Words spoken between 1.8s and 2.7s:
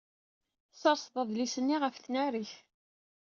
ɣef tnarit.